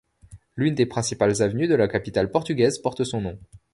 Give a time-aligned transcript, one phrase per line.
[0.55, 3.39] L'une des principales avenues de la capitale portugaise porte son nom.